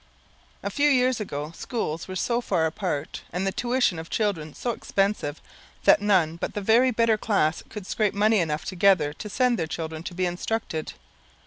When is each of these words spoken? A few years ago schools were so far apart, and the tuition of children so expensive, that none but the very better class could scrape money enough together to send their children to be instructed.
A 0.63 0.71
few 0.71 0.89
years 0.89 1.19
ago 1.19 1.51
schools 1.55 2.07
were 2.07 2.15
so 2.15 2.41
far 2.41 2.65
apart, 2.65 3.21
and 3.31 3.45
the 3.45 3.51
tuition 3.51 3.99
of 3.99 4.09
children 4.09 4.55
so 4.55 4.71
expensive, 4.71 5.39
that 5.83 6.01
none 6.01 6.37
but 6.37 6.55
the 6.55 6.59
very 6.61 6.89
better 6.89 7.19
class 7.19 7.61
could 7.69 7.85
scrape 7.85 8.15
money 8.15 8.39
enough 8.39 8.65
together 8.65 9.13
to 9.13 9.29
send 9.29 9.59
their 9.59 9.67
children 9.67 10.01
to 10.01 10.15
be 10.15 10.25
instructed. 10.25 10.93